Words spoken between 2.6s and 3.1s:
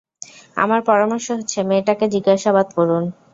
করুন।